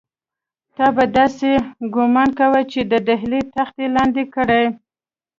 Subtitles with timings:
[0.75, 1.51] تا به داسې
[1.95, 4.63] ګومان کاوه چې د ډهلي تخت یې لاندې کړی.